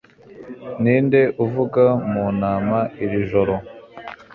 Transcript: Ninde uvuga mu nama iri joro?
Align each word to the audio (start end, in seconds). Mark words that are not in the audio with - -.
Ninde 0.81 1.21
uvuga 1.43 1.83
mu 2.11 2.25
nama 2.41 2.79
iri 3.03 3.19
joro? 3.29 3.53